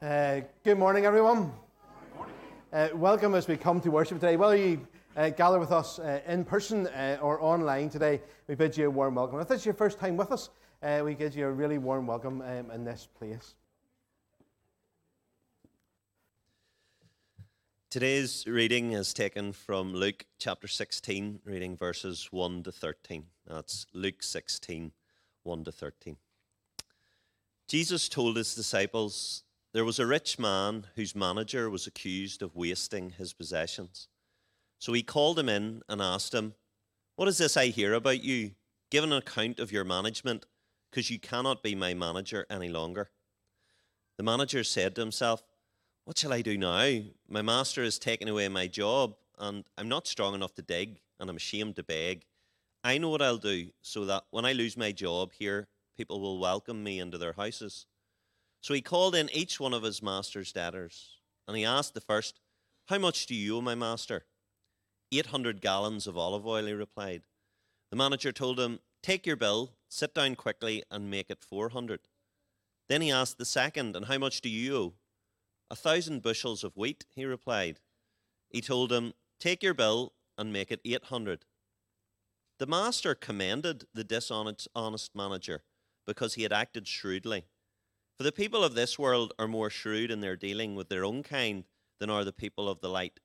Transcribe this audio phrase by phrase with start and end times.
[0.00, 1.52] Uh, good morning, everyone.
[2.72, 4.36] Uh, welcome as we come to worship today.
[4.36, 4.86] Whether you
[5.16, 8.90] uh, gather with us uh, in person uh, or online today, we bid you a
[8.90, 9.40] warm welcome.
[9.40, 10.50] If this is your first time with us,
[11.02, 13.56] we give you a really warm welcome um, in this place.
[17.90, 23.24] Today's reading is taken from Luke chapter 16, reading verses 1 to 13.
[23.48, 24.92] That's Luke 16,
[25.42, 26.16] 1 to 13.
[27.66, 29.42] Jesus told his disciples,
[29.78, 34.08] There was a rich man whose manager was accused of wasting his possessions.
[34.80, 36.54] So he called him in and asked him,
[37.14, 38.56] What is this I hear about you?
[38.90, 40.46] Give an account of your management,
[40.90, 43.10] because you cannot be my manager any longer.
[44.16, 45.44] The manager said to himself,
[46.04, 47.02] What shall I do now?
[47.28, 51.30] My master has taken away my job, and I'm not strong enough to dig, and
[51.30, 52.24] I'm ashamed to beg.
[52.82, 56.40] I know what I'll do, so that when I lose my job here, people will
[56.40, 57.86] welcome me into their houses.
[58.60, 62.40] So he called in each one of his master's debtors, and he asked the first,
[62.86, 64.26] How much do you owe my master?
[65.12, 67.22] Eight hundred gallons of olive oil, he replied.
[67.90, 72.00] The manager told him, Take your bill, sit down quickly, and make it four hundred.
[72.88, 74.94] Then he asked the second, And how much do you owe?
[75.70, 77.80] A thousand bushels of wheat, he replied.
[78.50, 81.44] He told him, Take your bill and make it eight hundred.
[82.58, 85.62] The master commended the dishonest honest manager
[86.06, 87.46] because he had acted shrewdly.
[88.18, 91.22] For the people of this world are more shrewd in their dealing with their own
[91.22, 91.62] kind
[92.00, 93.20] than are the people of the light.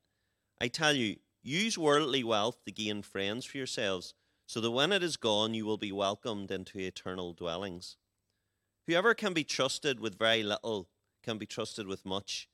[0.62, 4.14] I tell you, use worldly wealth to gain friends for yourselves,
[4.46, 7.98] so that when it is gone, you will be welcomed into eternal dwellings.
[8.86, 10.90] Whoever can be trusted with very little
[11.24, 12.48] can be trusted with much,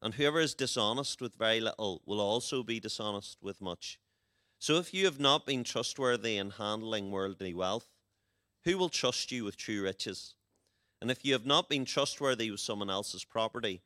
[0.00, 4.00] and whoever is dishonest with very little will also be dishonest with much.
[4.58, 7.90] So if you have not been trustworthy in handling worldly wealth,
[8.64, 10.34] who will trust you with true riches?
[11.02, 13.82] And if you have not been trustworthy with someone else's property,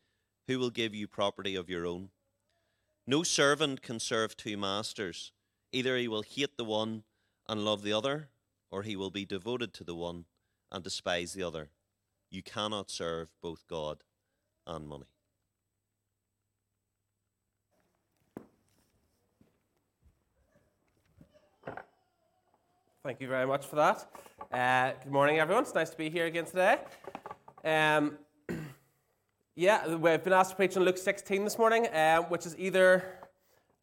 [0.47, 2.11] who will give you property of your own?
[3.07, 5.33] No servant can serve two masters.
[5.73, 7.05] Either he will hate the one
[7.49, 8.29] and love the other,
[8.71, 10.27] or he will be devoted to the one
[10.71, 11.71] and despise the other.
[12.31, 14.05] You cannot serve both God
[14.67, 15.09] and money.
[23.07, 24.05] Thank you very much for that.
[24.51, 25.63] Uh, good morning, everyone.
[25.63, 26.79] It's nice to be here again today.
[27.65, 28.19] Um,
[29.55, 33.05] yeah, we've been asked to preach on Luke 16 this morning, um, which is either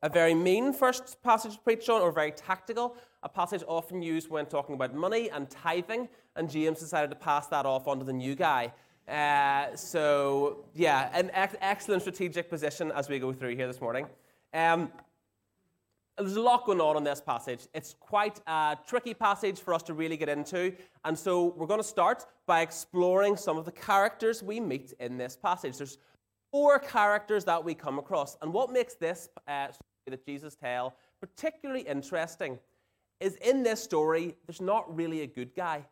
[0.02, 4.30] a very mean first passage to preach on or very tactical, a passage often used
[4.30, 8.12] when talking about money and tithing, and James decided to pass that off onto the
[8.12, 8.74] new guy.
[9.08, 14.06] Uh, so, yeah, an ex- excellent strategic position as we go through here this morning.
[14.54, 14.92] Um,
[16.18, 17.68] there's a lot going on in this passage.
[17.74, 20.74] It's quite a tricky passage for us to really get into.
[21.06, 25.18] And so we're going to start by exploring some of the characters we meet in
[25.18, 25.78] this passage.
[25.78, 25.98] There's
[26.52, 28.38] four characters that we come across.
[28.42, 32.60] And what makes this uh, story that Jesus tells particularly interesting
[33.22, 35.86] is in this story, there's not really a good guy.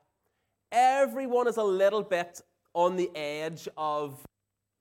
[0.73, 2.41] Everyone is a little bit
[2.73, 4.19] on the edge of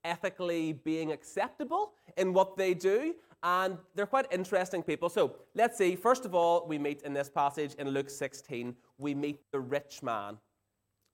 [0.04, 5.08] ethically being acceptable in what they do and they're quite interesting people.
[5.08, 5.96] So let's see.
[5.96, 10.02] First of all, we meet in this passage in Luke 16, we meet the rich
[10.02, 10.38] man.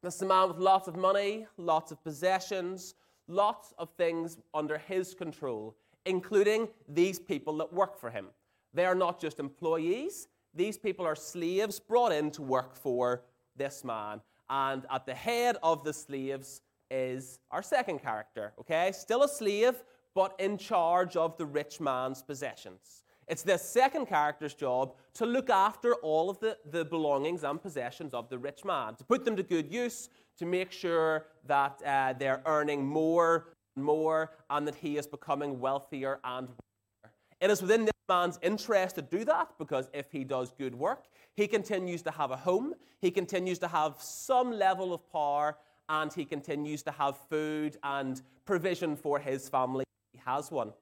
[0.03, 2.95] This is a man with lots of money, lots of possessions,
[3.29, 8.27] lots of things under his control, including these people that work for him.
[8.75, 13.23] They are not just employees, these people are slaves brought in to work for
[13.57, 14.21] this man.
[14.49, 18.93] And at the head of the slaves is our second character, okay?
[18.93, 19.83] Still a slave,
[20.16, 23.03] but in charge of the rich man's possessions.
[23.28, 28.15] It's this second character's job to look after all of the, the belongings and possessions
[28.15, 32.15] of the rich man, to put them to good use, to make sure that uh,
[32.19, 37.15] they're earning more and more, and that he is becoming wealthier and wealthier.
[37.43, 41.04] It is within this man's interest to do that because if he does good work,
[41.34, 42.72] he continues to have a home,
[43.03, 45.59] he continues to have some level of power,
[45.91, 49.84] and he continues to have food and provision for his family
[50.27, 50.73] has one.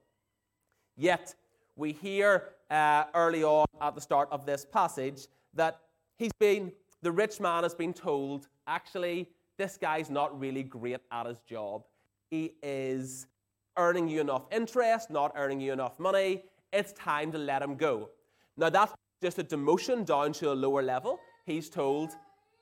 [0.96, 1.34] Yet,
[1.76, 5.80] we hear uh, early on at the start of this passage that
[6.16, 11.26] he's been, the rich man has been told, actually, this guy's not really great at
[11.26, 11.84] his job.
[12.30, 13.26] He is
[13.76, 16.44] earning you enough interest, not earning you enough money.
[16.72, 18.10] It's time to let him go.
[18.56, 18.92] Now, that's
[19.22, 21.20] just a demotion down to a lower level.
[21.44, 22.10] He's told,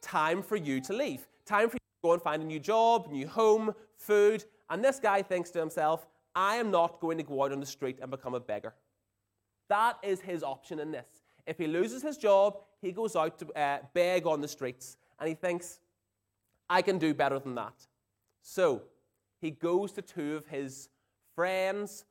[0.01, 1.27] time for you to leave.
[1.47, 4.45] Time for you to go and find a new job, new home, food.
[4.71, 7.67] And this guy thinks to himself, I am not going to go out on the
[7.67, 8.75] street and become a beggar.
[9.69, 11.23] That is his option in this.
[11.47, 15.29] If he loses his job, he goes out to uh, beg on the streets and
[15.29, 15.79] he thinks,
[16.69, 17.75] I can do better than that.
[18.43, 18.83] So
[19.41, 20.89] he goes to two of his
[21.35, 22.05] friends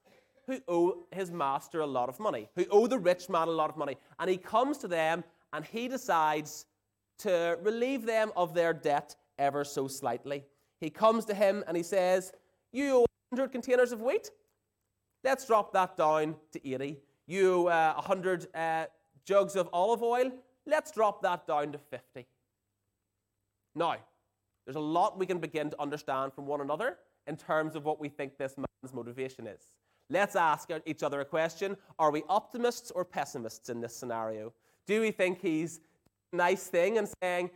[0.48, 3.70] who owe his master a lot of money, who owe the rich man a lot
[3.70, 3.98] of money.
[4.20, 6.66] And he comes to them and he decides
[7.20, 10.44] to relieve them of their debt ever so slightly.
[10.80, 12.32] He comes to him and he says,
[12.72, 14.30] You 100 containers of wheat.
[15.24, 16.98] Let's drop that down to 80.
[17.28, 18.86] You uh, 100 uh,
[19.24, 20.32] jugs of olive oil.
[20.66, 22.28] Let's drop that down to 50.
[23.74, 23.96] Now,
[24.66, 28.02] there's a lot we can begin to understand from one another in terms of what
[28.02, 29.70] we think this man's motivation is.
[30.10, 34.52] Let's ask each other a question Are we optimists or pessimists in this scenario?
[34.88, 35.80] Do we think he's
[36.34, 37.50] nice thing and saying,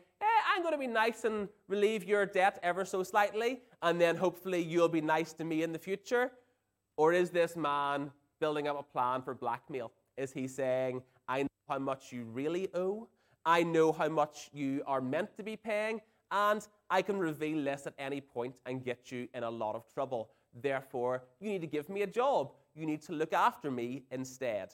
[0.56, 4.62] I'm going to be nice and relieve your debt ever so slightly, and then hopefully
[4.62, 6.32] you'll be nice to me in the future?
[6.96, 8.10] Or is this man
[8.40, 9.92] building up a plan for blackmail?
[10.16, 13.10] Is he saying, I know how much you really owe,
[13.46, 16.00] I know how much you are meant to be paying,
[16.32, 19.84] and I can reveal this at any point and get you in a lot of
[19.94, 20.30] trouble.
[20.62, 22.54] Therefore, you need to give me a job.
[22.76, 24.70] You need to look after me instead.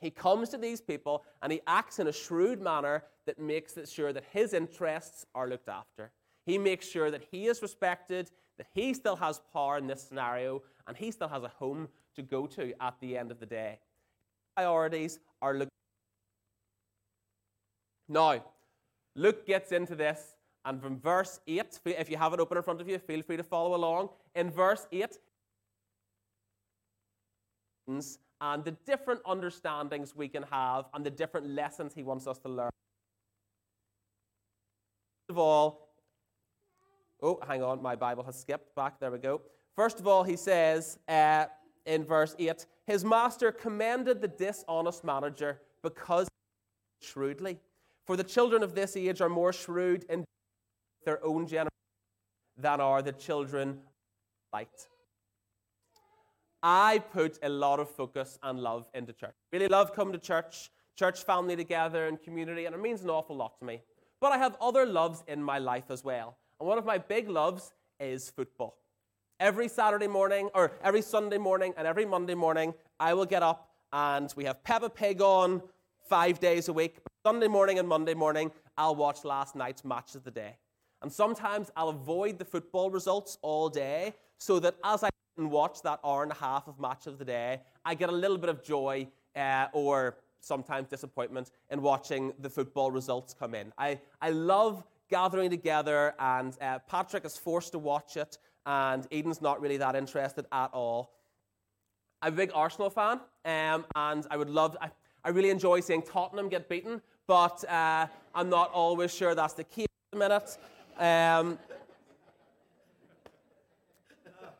[0.00, 3.88] He comes to these people and he acts in a shrewd manner that makes it
[3.88, 6.12] sure that his interests are looked after.
[6.44, 10.62] He makes sure that he is respected, that he still has power in this scenario,
[10.86, 13.78] and he still has a home to go to at the end of the day.
[14.56, 15.70] Priorities are looked.
[18.08, 18.44] Now,
[19.16, 22.80] Luke gets into this, and from verse 8, if you have it open in front
[22.80, 24.10] of you, feel free to follow along.
[24.34, 25.18] In verse 8,
[28.44, 32.48] and the different understandings we can have and the different lessons he wants us to
[32.48, 32.70] learn.
[35.22, 35.88] First of all,
[37.22, 39.00] oh, hang on, my Bible has skipped back.
[39.00, 39.40] There we go.
[39.74, 41.46] First of all, he says uh,
[41.86, 46.28] in verse 8 His master commended the dishonest manager because
[47.00, 47.58] shrewdly.
[48.06, 50.26] For the children of this age are more shrewd in
[51.06, 51.70] their own generation
[52.58, 53.78] than are the children of
[54.52, 54.88] light.
[56.66, 59.34] I put a lot of focus and love into church.
[59.52, 63.36] Really love coming to church, church family together and community, and it means an awful
[63.36, 63.82] lot to me.
[64.18, 66.38] But I have other loves in my life as well.
[66.58, 68.78] And one of my big loves is football.
[69.38, 73.68] Every Saturday morning, or every Sunday morning, and every Monday morning, I will get up
[73.92, 75.60] and we have Peppa Pig on
[76.08, 76.96] five days a week.
[77.26, 80.56] Sunday morning and Monday morning, I'll watch last night's match of the day.
[81.02, 85.82] And sometimes I'll avoid the football results all day so that as I and watch
[85.82, 88.50] that hour and a half of match of the day, I get a little bit
[88.50, 93.72] of joy uh, or sometimes disappointment in watching the football results come in.
[93.78, 99.42] I, I love gathering together, and uh, Patrick is forced to watch it, and Eden's
[99.42, 101.12] not really that interested at all.
[102.22, 104.90] I'm a big Arsenal fan, um, and I would love, I,
[105.24, 109.64] I, really enjoy seeing Tottenham get beaten, but uh, I'm not always sure that's the
[109.64, 110.58] case at the minute.
[110.98, 111.58] Um,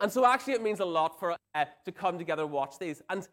[0.05, 3.01] and so actually, it means a lot for uh, to come together and watch these.
[3.09, 3.27] And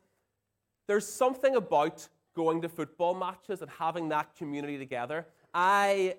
[0.88, 5.27] there's something about going to football matches and having that community together.
[5.53, 6.15] I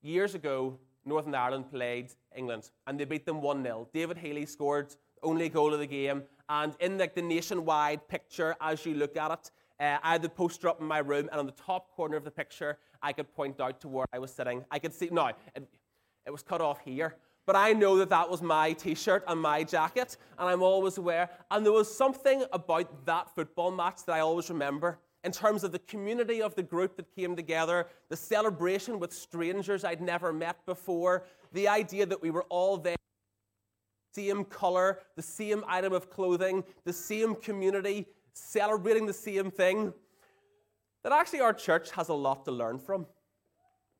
[0.00, 3.88] years ago, Northern Ireland played England and they beat them 1 0.
[3.92, 6.22] David Healy scored only goal of the game.
[6.48, 9.50] And in like the nationwide picture, as you look at it,
[9.80, 12.24] uh, I had the poster up in my room, and on the top corner of
[12.24, 14.64] the picture, I could point out to where I was sitting.
[14.70, 15.68] I could see, no, it,
[16.24, 19.40] it was cut off here, but I know that that was my t shirt and
[19.40, 21.30] my jacket, and I'm always aware.
[21.50, 25.72] And there was something about that football match that I always remember in terms of
[25.72, 30.64] the community of the group that came together, the celebration with strangers I'd never met
[30.66, 32.96] before, the idea that we were all there,
[34.14, 39.94] same color, the same item of clothing, the same community, celebrating the same thing.
[41.02, 43.06] That actually our church has a lot to learn from.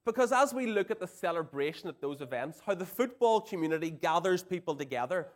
[0.04, 4.42] Because as we look at the celebration at those events, how the football community gathers
[4.42, 5.28] people together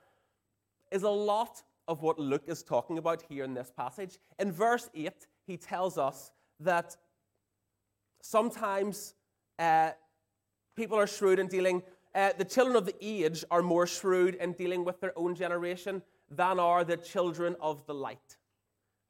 [0.90, 4.18] is a lot of what Luke is talking about here in this passage.
[4.38, 5.10] In verse 8,
[5.46, 6.96] he tells us that
[8.20, 9.14] sometimes
[9.58, 9.92] uh,
[10.76, 11.82] people are shrewd in dealing,
[12.14, 16.02] uh, the children of the age are more shrewd in dealing with their own generation
[16.30, 18.36] than are the children of the light.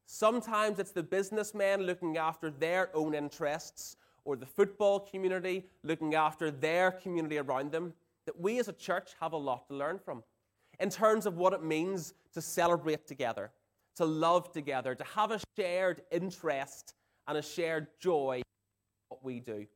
[0.06, 3.96] Sometimes it's the businessmen looking after their own interests
[4.28, 7.94] or the football community looking after their community around them,
[8.26, 10.22] that we as a church have a lot to learn from
[10.80, 13.50] in terms of what it means to celebrate together,
[13.96, 16.92] to love together, to have a shared interest
[17.26, 18.42] and a shared joy
[19.08, 19.66] what we do.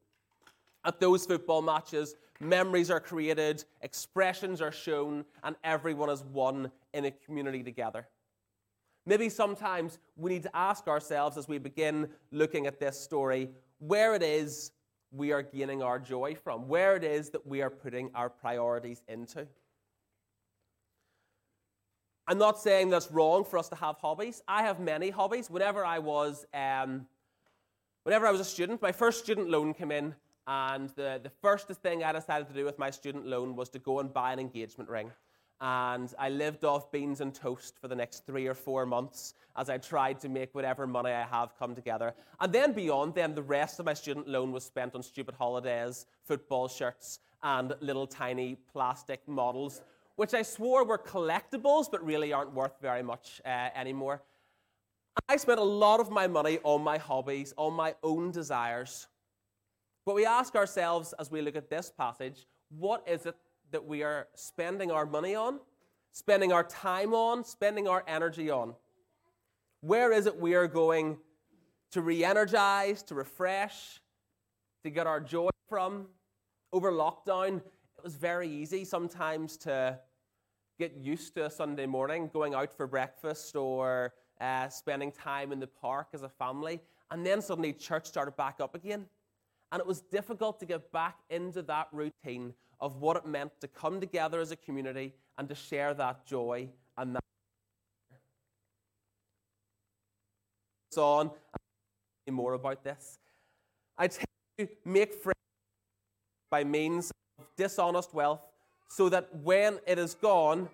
[0.84, 7.06] At those football matches, memories are created, expressions are shown, and everyone is one in
[7.06, 8.06] a community together.
[9.06, 13.48] Maybe sometimes we need to ask ourselves as we begin looking at this story
[13.82, 14.70] where it is
[15.10, 19.02] we are gaining our joy from, where it is that we are putting our priorities
[19.08, 19.46] into.
[22.28, 24.40] I'm not saying that's wrong for us to have hobbies.
[24.46, 25.50] I have many hobbies.
[25.50, 27.06] Whenever I was, um,
[28.04, 30.14] whenever I was a student, my first student loan came in,
[30.46, 33.80] and the, the first thing I decided to do with my student loan was to
[33.80, 35.10] go and buy an engagement ring.
[35.62, 39.70] And I lived off beans and toast for the next three or four months as
[39.70, 42.12] I tried to make whatever money I have come together.
[42.40, 46.06] And then beyond then, the rest of my student loan was spent on stupid holidays,
[46.24, 49.80] football shirts, and little tiny plastic models
[50.16, 54.22] which I swore were collectibles but really aren't worth very much uh, anymore.
[55.28, 59.08] I spent a lot of my money on my hobbies, on my own desires.
[60.04, 62.46] But we ask ourselves as we look at this passage
[62.78, 63.36] what is it
[63.72, 65.58] that we are spending our money on,
[66.12, 68.74] spending our time on, spending our energy on?
[69.80, 71.18] Where is it we are going
[71.90, 74.00] to re energize, to refresh,
[74.84, 76.06] to get our joy from?
[76.72, 79.98] Over lockdown, it was very easy sometimes to
[80.78, 85.60] get used to a Sunday morning, going out for breakfast or uh, spending time in
[85.60, 86.80] the park as a family.
[87.10, 89.06] And then suddenly church started back up again.
[89.72, 93.68] And it was difficult to get back into that routine of what it meant to
[93.68, 97.22] come together as a community and to share that joy and that.
[100.96, 101.30] On
[102.30, 103.18] more about this.
[103.96, 104.24] I tell
[104.58, 105.34] you, make friends
[106.50, 108.46] by means of dishonest wealth,
[108.88, 110.68] so that when it is gone,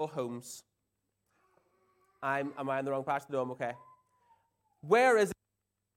[0.00, 0.62] homes.
[2.22, 3.30] I'm, am I in the wrong passage?
[3.30, 3.72] No, I'm okay.
[4.80, 5.36] Where is it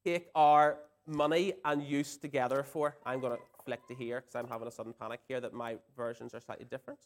[0.05, 2.97] take our money and use together for?
[3.05, 5.77] I'm going to flick to here because I'm having a sudden panic here that my
[5.95, 6.99] versions are slightly different.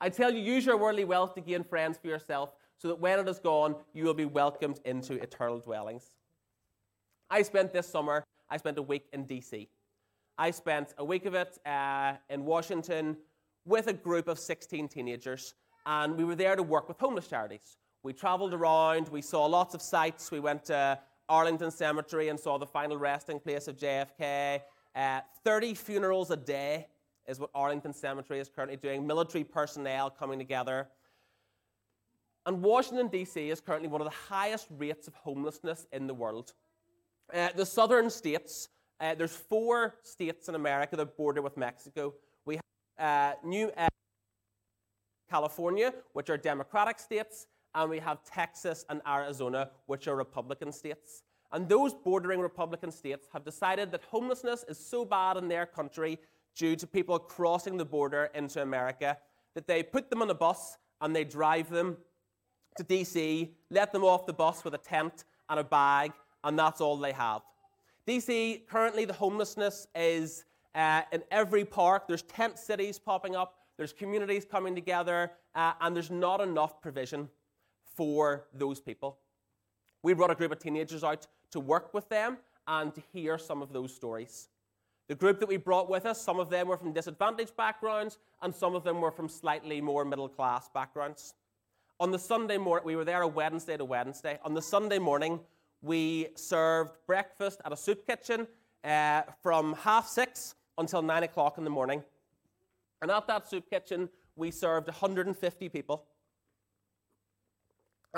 [0.00, 3.18] I tell you, use your worldly wealth to gain friends for yourself, so that when
[3.18, 6.10] it is gone, you will be welcomed into eternal dwellings.
[7.28, 9.68] I spent this summer I spent a week in DC.
[10.38, 13.16] I spent a week of it uh, in Washington
[13.64, 15.54] with a group of 16 teenagers,
[15.84, 17.76] and we were there to work with homeless charities.
[18.02, 20.30] We traveled around, we saw lots of sites.
[20.30, 24.60] We went to Arlington Cemetery and saw the final resting place of JFK.
[24.94, 26.86] Uh, 30 funerals a day
[27.26, 30.88] is what Arlington Cemetery is currently doing, military personnel coming together.
[32.46, 33.50] And Washington, D.C.
[33.50, 36.54] is currently one of the highest rates of homelessness in the world.
[37.32, 38.70] Uh, the southern states,
[39.00, 42.14] uh, there's four states in America that border with Mexico.
[42.46, 42.58] We
[42.98, 43.88] have uh, New uh,
[45.28, 51.22] California, which are Democratic states, and we have Texas and Arizona, which are Republican states.
[51.52, 56.18] And those bordering Republican states have decided that homelessness is so bad in their country
[56.54, 59.16] due to people crossing the border into America
[59.54, 61.96] that they put them on a bus and they drive them
[62.76, 66.12] to DC, let them off the bus with a tent and a bag,
[66.44, 67.42] and that's all they have.
[68.06, 70.44] DC, currently, the homelessness is
[70.74, 72.06] uh, in every park.
[72.06, 77.28] There's tent cities popping up, there's communities coming together, uh, and there's not enough provision
[77.98, 79.18] for those people.
[80.04, 82.38] We brought a group of teenagers out to work with them
[82.68, 84.48] and to hear some of those stories.
[85.08, 88.54] The group that we brought with us, some of them were from disadvantaged backgrounds, and
[88.54, 91.34] some of them were from slightly more middle class backgrounds.
[91.98, 94.38] On the Sunday morning, we were there a Wednesday to Wednesday.
[94.44, 95.40] On the Sunday morning,
[95.82, 98.46] we served breakfast at a soup kitchen
[98.84, 102.04] uh, from half six until nine o'clock in the morning.
[103.02, 106.04] And at that soup kitchen, we served 150 people.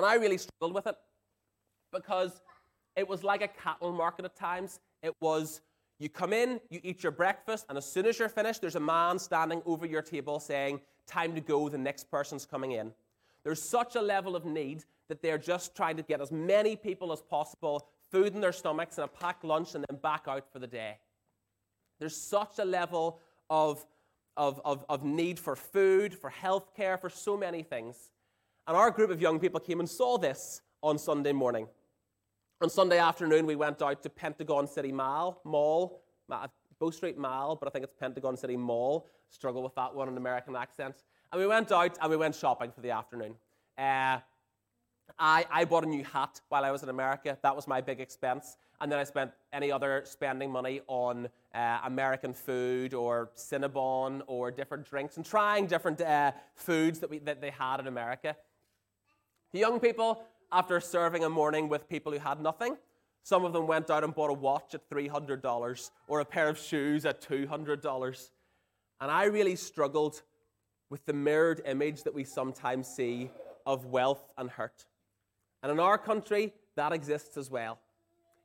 [0.01, 0.97] And I really struggled with it
[1.93, 2.41] because
[2.97, 4.81] it was like a cattle market at times.
[5.03, 5.61] It was
[5.99, 8.81] you come in, you eat your breakfast, and as soon as you're finished, there's a
[8.81, 12.93] man standing over your table saying, Time to go, the next person's coming in.
[13.45, 17.13] There's such a level of need that they're just trying to get as many people
[17.13, 20.61] as possible food in their stomachs and a packed lunch and then back out for
[20.61, 20.97] the day.
[21.99, 23.85] There's such a level of,
[24.39, 28.11] of, of, of need for food, for health care, for so many things.
[28.71, 31.67] And our group of young people came and saw this on Sunday morning.
[32.61, 37.67] On Sunday afternoon, we went out to Pentagon City Mall, Mall, Bow Street Mall, but
[37.67, 39.09] I think it's Pentagon City Mall.
[39.29, 41.03] Struggle with that one in American accent.
[41.33, 43.35] And we went out and we went shopping for the afternoon.
[43.77, 44.19] Uh,
[45.19, 47.37] I, I bought a new hat while I was in America.
[47.43, 48.57] That was my big expense.
[48.81, 54.53] And then I spent any other spending money on uh, American food or Cinnabon or
[54.53, 58.37] different drinks and trying different uh, foods that, we, that they had in America.
[59.53, 62.77] The young people, after serving a morning with people who had nothing,
[63.23, 66.59] some of them went out and bought a watch at $300 or a pair of
[66.59, 68.31] shoes at $200.
[69.01, 70.23] And I really struggled
[70.89, 73.31] with the mirrored image that we sometimes see
[73.67, 74.87] of wealth and hurt.
[75.63, 77.79] And in our country, that exists as well.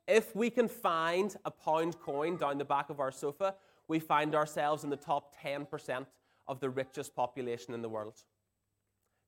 [0.06, 3.54] If we can find a pound coin down the back of our sofa,
[3.88, 6.06] we find ourselves in the top 10%
[6.48, 8.22] of the richest population in the world.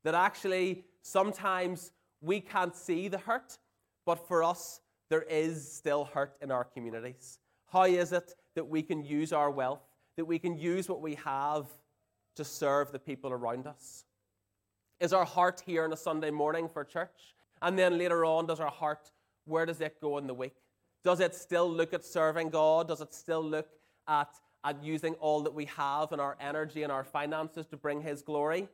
[0.05, 3.59] That actually, sometimes we can't see the hurt,
[4.05, 7.39] but for us, there is still hurt in our communities.
[7.73, 9.83] How is it that we can use our wealth,
[10.17, 11.67] that we can use what we have
[12.37, 14.05] to serve the people around us?
[15.01, 17.35] Is our heart here on a Sunday morning for church?
[17.63, 19.11] And then later on, does our heart,
[19.45, 20.57] where does it go in the week?
[21.05, 22.89] Does it still look at serving God?
[22.89, 23.69] Does it still look
[24.09, 24.29] at,
[24.65, 28.23] at using all that we have and our energy and our finances to bring His
[28.23, 28.69] glory?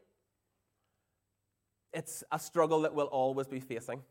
[1.94, 4.02] It's a struggle that we'll always be facing.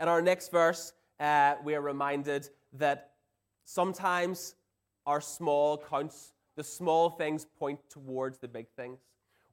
[0.00, 3.12] In our next verse, uh, we are reminded that
[3.64, 4.54] sometimes
[5.06, 8.98] our small counts, the small things point towards the big things.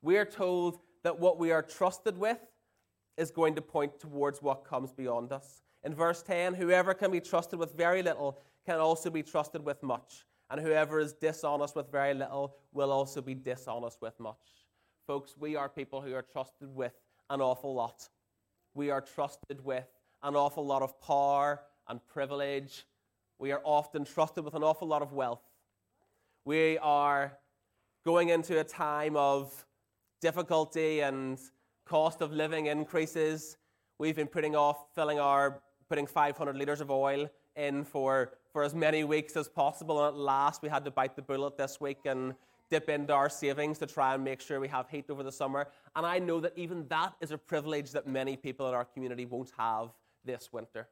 [0.02, 2.40] We are told that what we are trusted with
[3.18, 5.62] is going to point towards what comes beyond us.
[5.84, 9.84] In verse 10, whoever can be trusted with very little can also be trusted with
[9.84, 10.26] much.
[10.50, 14.63] And whoever is dishonest with very little will also be dishonest with much.
[15.06, 16.94] Folks, we are people who are trusted with
[17.30, 18.08] an awful lot.
[18.74, 19.86] We are trusted with
[20.24, 22.86] an awful lot of power and privilege.
[23.38, 25.44] We are often trusted with an awful lot of wealth.
[26.46, 27.38] We are
[28.06, 29.66] going into a time of
[30.22, 31.38] difficulty and
[31.86, 33.58] cost of living increases.
[34.00, 38.74] We've been putting off filling our putting 500 liters of oil in for, for as
[38.74, 40.00] many weeks as possible.
[40.00, 42.36] And at last, we had to bite the bullet this week and
[42.70, 45.68] dip into our savings to try and make sure we have heat over the summer.
[45.96, 49.26] And I know that even that is a privilege that many people in our community
[49.26, 49.90] won't have
[50.26, 50.88] this winter.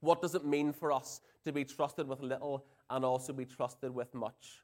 [0.00, 3.94] What does it mean for us to be trusted with little and also be trusted
[3.94, 4.62] with much?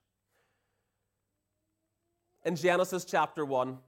[2.44, 3.78] In Genesis chapter 1,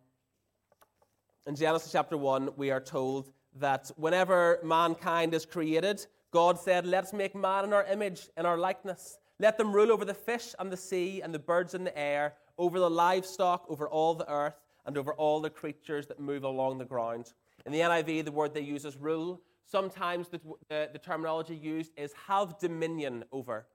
[1.47, 7.13] in Genesis chapter 1, we are told that whenever mankind is created, God said, Let's
[7.13, 9.19] make man in our image, in our likeness.
[9.41, 12.35] Let them rule over the fish and the sea and the birds in the air,
[12.59, 16.77] over the livestock, over all the earth, and over all the creatures that move along
[16.77, 17.33] the ground.
[17.65, 19.41] In the NIV, the word they use is rule.
[19.65, 23.67] Sometimes the, the, terminology used is have dominion over,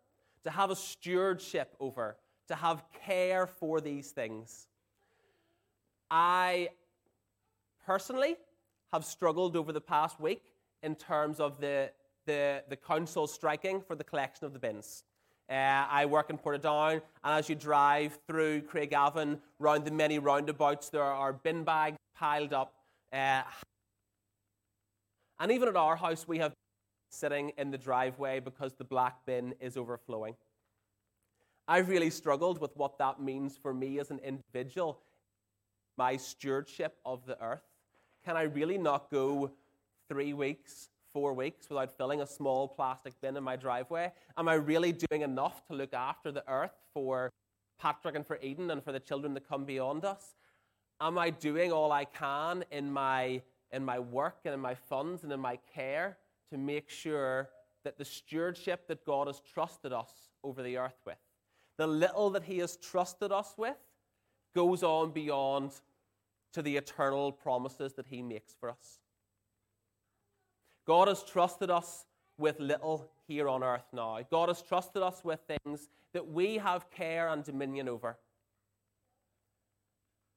[0.44, 4.68] to have a stewardship over, to have care for these things.
[6.12, 6.70] I
[7.88, 8.36] personally
[8.94, 10.44] have struggled over the past week
[10.84, 11.90] in terms of the,
[12.28, 15.04] the, the council striking for the collection of the bins.
[15.50, 20.90] Uh, I work in Portadown, and as you drive through Craigavon, round the many roundabouts,
[20.90, 22.74] there are bin bags piled up.
[23.14, 23.44] Uh,
[25.40, 26.54] and even at our house, we have
[27.10, 30.36] sitting in the driveway because the black bin is overflowing.
[31.68, 35.00] I've really struggled with what that means for me as an individual,
[35.98, 37.64] my stewardship of the earth.
[38.24, 39.52] Can I really not go
[40.10, 44.12] three weeks, four weeks without filling a small plastic bin in my driveway?
[44.36, 47.32] Am I really doing enough to look after the earth for
[47.80, 50.36] Patrick and for Eden and for the children that come beyond us?
[51.00, 55.24] Am I doing all I can in my, in my work and in my funds
[55.24, 56.18] and in my care
[56.52, 57.48] to make sure
[57.86, 60.12] that the stewardship that God has trusted us
[60.44, 61.16] over the earth with,
[61.78, 63.78] the little that He has trusted us with,
[64.54, 65.72] goes on beyond
[66.52, 69.00] to the eternal promises that He makes for us.
[70.86, 72.06] God has trusted us
[72.38, 74.20] with little here on earth now.
[74.30, 78.18] God has trusted us with things that we have care and dominion over.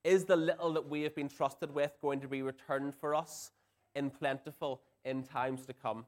[0.04, 3.50] Is the little that we have been trusted with going to be returned for us
[3.94, 6.06] in plentiful in times to come?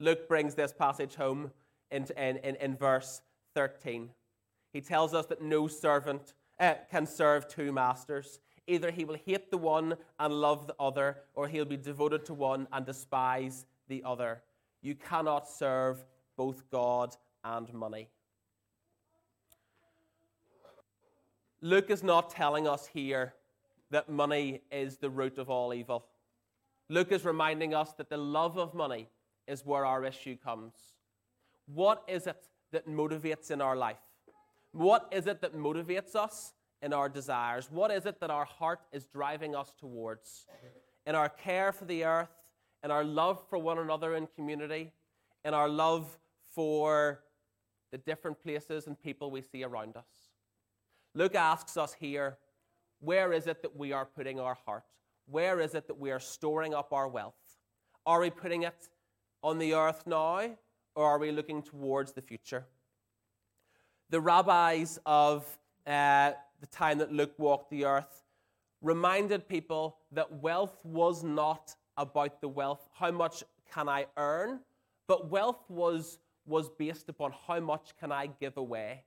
[0.00, 1.50] Luke brings this passage home
[1.90, 3.22] in, in, in, in verse
[3.54, 4.10] 13.
[4.72, 8.40] He tells us that no servant uh, can serve two masters.
[8.68, 12.34] Either he will hate the one and love the other, or he'll be devoted to
[12.34, 14.42] one and despise the other.
[14.82, 16.04] You cannot serve
[16.36, 18.08] both God and money.
[21.62, 23.34] Luke is not telling us here
[23.90, 26.04] that money is the root of all evil.
[26.90, 29.08] Luke is reminding us that the love of money
[29.46, 30.74] is where our issue comes.
[31.66, 33.98] What is it that motivates in our life?
[34.72, 37.68] What is it that motivates us in our desires?
[37.70, 40.46] What is it that our heart is driving us towards?
[41.06, 42.28] In our care for the earth,
[42.84, 44.92] in our love for one another in community,
[45.44, 46.18] in our love
[46.54, 47.20] for
[47.90, 50.30] the different places and people we see around us.
[51.14, 52.38] Luke asks us here
[53.00, 54.84] where is it that we are putting our heart?
[55.26, 57.34] Where is it that we are storing up our wealth?
[58.04, 58.88] Are we putting it
[59.42, 60.56] on the earth now,
[60.94, 62.66] or are we looking towards the future?
[64.10, 65.46] The rabbis of
[65.88, 68.22] uh, the time that Luke walked the earth
[68.80, 74.60] reminded people that wealth was not about the wealth, how much can I earn,
[75.08, 79.04] but wealth was, was based upon how much can I give away.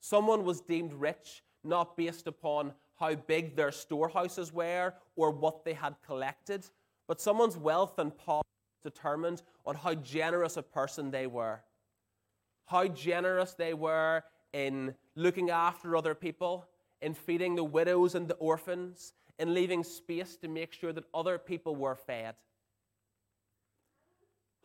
[0.00, 5.72] Someone was deemed rich not based upon how big their storehouses were or what they
[5.72, 6.66] had collected,
[7.08, 8.42] but someone's wealth and power
[8.82, 11.60] determined on how generous a person they were.
[12.66, 14.22] How generous they were
[14.52, 16.66] in looking after other people,
[17.00, 21.38] in feeding the widows and the orphans, in leaving space to make sure that other
[21.38, 22.34] people were fed.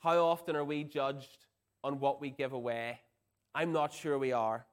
[0.02, 1.46] How often are we judged
[1.84, 3.00] on what we give away?
[3.54, 4.66] I'm not sure we are.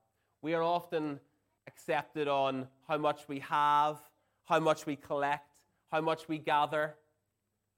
[0.42, 1.18] We are often
[1.66, 3.98] accepted on how much we have,
[4.44, 5.50] how much we collect,
[5.90, 6.94] how much we gather.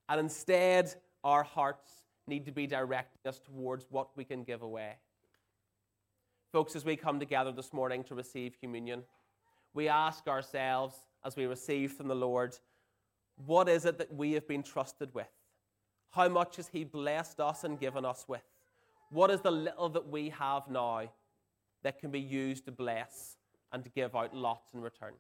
[0.09, 1.91] And instead, our hearts
[2.27, 4.97] need to be directing us towards what we can give away.
[6.51, 9.03] Folks, as we come together this morning to receive communion,
[9.75, 12.57] we ask ourselves as we receive from the Lord,
[13.45, 15.29] what is it that we have been trusted with?
[16.11, 18.45] How much has He blessed us and given us with?
[19.11, 21.11] What is the little that we have now
[21.83, 23.37] that can be used to bless
[23.71, 25.13] and to give out lots in return?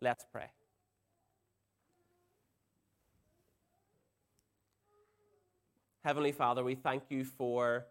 [0.00, 0.46] Let's pray.
[6.02, 7.84] Heavenly Father, we thank you for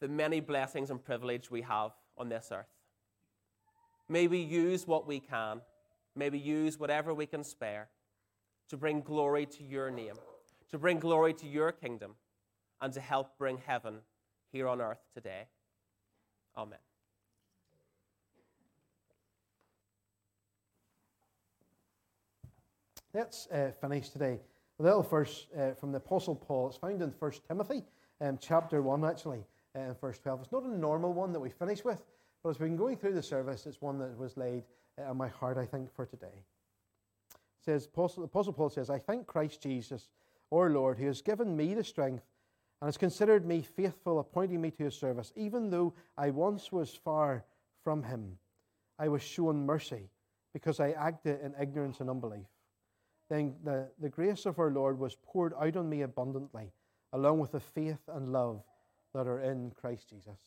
[0.00, 2.66] the many blessings and privilege we have on this earth.
[4.08, 5.60] May we use what we can,
[6.14, 7.88] may we use whatever we can spare
[8.68, 10.14] to bring glory to your name,
[10.70, 12.14] to bring glory to your kingdom,
[12.80, 13.98] and to help bring heaven
[14.50, 15.44] here on earth today.
[16.56, 16.78] Amen.
[23.14, 24.40] Let's uh, finish today.
[24.78, 26.68] A little verse uh, from the Apostle Paul.
[26.68, 27.84] It's found in 1 Timothy,
[28.22, 29.44] um, chapter 1, actually,
[29.76, 30.42] uh, in verse 12.
[30.42, 32.02] It's not a normal one that we finish with,
[32.42, 34.64] but as we've been going through the service, it's one that was laid
[34.98, 36.44] uh, on my heart, I think, for today.
[37.34, 40.08] It says, Apostle, Apostle Paul says, I thank Christ Jesus,
[40.52, 42.24] our Lord, who has given me the strength
[42.80, 45.32] and has considered me faithful, appointing me to his service.
[45.36, 47.44] Even though I once was far
[47.84, 48.38] from him,
[48.98, 50.10] I was shown mercy
[50.52, 52.46] because I acted in ignorance and unbelief
[53.32, 56.70] then the, the grace of our Lord was poured out on me abundantly,
[57.14, 58.62] along with the faith and love
[59.14, 60.38] that are in Christ Jesus.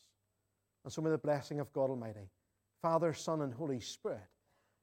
[0.84, 2.30] And so may the blessing of God Almighty,
[2.82, 4.20] Father, Son, and Holy Spirit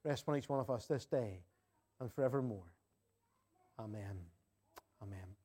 [0.05, 1.41] rest on each one of us this day
[2.01, 2.67] and forevermore.
[3.79, 4.19] Amen.
[5.03, 5.37] Amen.